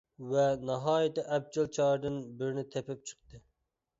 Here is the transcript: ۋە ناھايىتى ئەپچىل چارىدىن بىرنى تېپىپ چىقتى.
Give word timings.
ۋە 0.29 0.45
ناھايىتى 0.69 1.25
ئەپچىل 1.35 1.69
چارىدىن 1.77 2.17
بىرنى 2.39 2.63
تېپىپ 2.77 3.07
چىقتى. 3.11 3.43